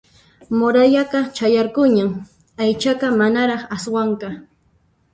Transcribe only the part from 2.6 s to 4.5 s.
aychaqa manaraq aswanqa